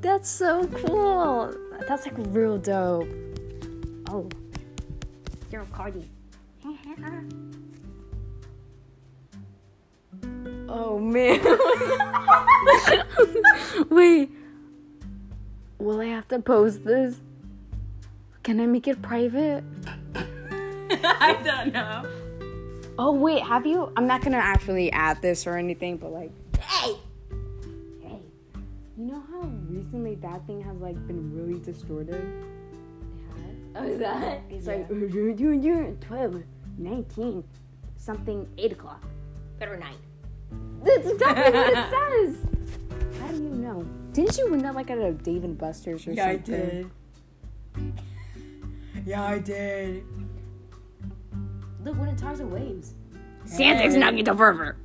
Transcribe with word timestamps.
that's 0.00 0.30
so 0.30 0.66
cool. 0.68 1.54
That's 1.86 2.06
like 2.06 2.14
real 2.28 2.56
dope. 2.58 3.06
Oh. 4.08 4.28
You're 5.50 5.64
Cardi. 5.72 6.08
oh 10.68 10.98
man. 10.98 11.40
Wait. 13.90 14.30
Will 15.78 16.00
I 16.00 16.06
have 16.06 16.26
to 16.28 16.38
post 16.40 16.84
this? 16.84 17.20
Can 18.42 18.60
I 18.60 18.66
make 18.66 18.88
it 18.88 19.02
private? 19.02 19.62
I 20.90 21.38
don't 21.44 21.72
know. 21.72 22.04
Oh 22.98 23.12
wait, 23.12 23.42
have 23.42 23.64
you? 23.64 23.92
I'm 23.96 24.08
not 24.08 24.22
gonna 24.22 24.38
actually 24.38 24.90
add 24.90 25.22
this 25.22 25.46
or 25.46 25.56
anything, 25.56 25.98
but 25.98 26.12
like, 26.12 26.32
hey, 26.58 26.96
you 28.98 29.04
know 29.04 29.22
how 29.30 29.42
recently 29.68 30.16
that 30.16 30.44
thing 30.46 30.60
has 30.62 30.76
like 30.78 31.06
been 31.06 31.32
really 31.34 31.60
distorted? 31.60 32.26
Oh, 33.76 33.84
is 33.84 33.98
that? 34.00 34.40
It's 34.50 34.66
like 34.66 34.88
12, 36.00 36.42
19, 36.78 37.44
something 37.96 38.48
8 38.58 38.72
o'clock. 38.72 39.04
Better 39.60 39.76
nine. 39.76 39.94
That's 40.82 41.06
exactly 41.06 41.52
what 41.52 41.70
it 41.70 41.90
says. 41.90 43.20
How 43.20 43.28
do 43.28 43.36
you 43.36 43.50
know? 43.50 43.86
Didn't 44.12 44.36
you 44.36 44.50
win 44.50 44.62
that 44.62 44.74
like 44.74 44.90
at 44.90 44.98
a 44.98 45.12
Dave 45.12 45.44
and 45.44 45.56
Buster's 45.56 46.06
or 46.06 46.14
something? 46.14 46.16
Yeah, 46.16 46.26
I 46.26 46.36
did. 46.36 46.90
Yeah, 49.06 49.24
I 49.24 49.38
did. 49.38 50.04
Look, 51.84 51.96
when 51.98 52.08
it 52.08 52.18
tires 52.18 52.38
the 52.38 52.46
waves. 52.46 52.94
Santa's 53.44 53.94
Nugget 53.96 54.28
of 54.28 54.40
River. 54.40 54.76